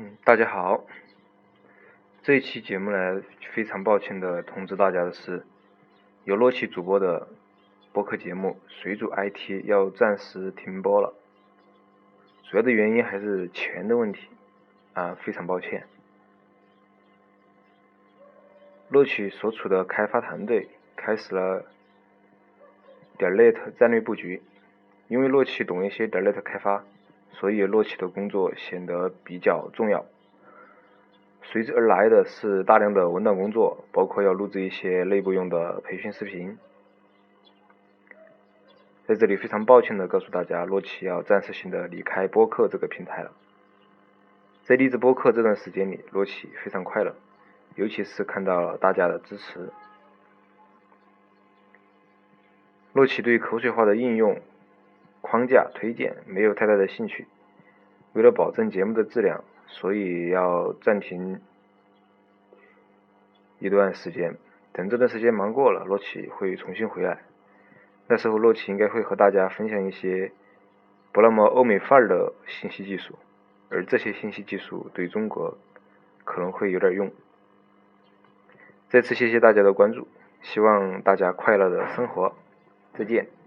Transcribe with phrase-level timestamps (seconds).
[0.00, 0.84] 嗯，大家好。
[2.22, 3.20] 这一期节目呢，
[3.52, 5.44] 非常抱歉的通知大家的是，
[6.22, 7.26] 有洛奇主播的
[7.92, 11.14] 播客节目《水煮 IT》要暂时停播了。
[12.44, 14.28] 主要的原因还是钱的问题，
[14.92, 15.84] 啊，非常抱歉。
[18.90, 21.64] 洛奇所处的开发团队开始了
[23.18, 24.42] 点 net 战略布局，
[25.08, 26.84] 因为洛奇懂一些点 net 开发。
[27.32, 30.04] 所以，洛奇的工作显得比较重要。
[31.42, 36.58] 随之而来的是大量的文档工作，包括要录制一些内部用的培训视频。
[39.06, 43.32] 在这里，非常抱歉的告诉大家，洛奇要暂时性的离开播客这个平台了。
[44.64, 47.14] 在励志播客这段时间里，洛奇非常快乐，
[47.76, 49.70] 尤其是看到了大家的支持。
[52.92, 54.40] 洛奇对口水话的应用。
[55.30, 57.26] 框架推荐没有太大的兴趣，
[58.14, 61.40] 为了保证节目的质量，所以要暂停
[63.58, 64.36] 一段时间。
[64.72, 67.18] 等这段时间忙过了，洛奇会重新回来。
[68.06, 70.32] 那时候，洛奇应该会和大家分享一些
[71.12, 73.18] 不那么欧美范儿的信息技术，
[73.68, 75.58] 而这些信息技术对中国
[76.24, 77.12] 可能会有点用。
[78.88, 80.08] 再次谢谢大家的关注，
[80.40, 82.34] 希望大家快乐的生活，
[82.94, 83.37] 再见。